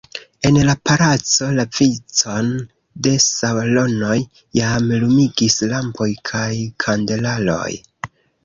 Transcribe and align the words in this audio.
En 0.49 0.55
la 0.67 0.73
palaco 0.89 1.49
la 1.57 1.65
vicon 1.79 2.49
de 3.07 3.13
salonoj 3.27 4.17
jam 4.61 4.89
lumigis 5.05 5.61
lampoj 5.75 6.09
kaj 6.33 6.51
kandelaroj. 6.87 7.71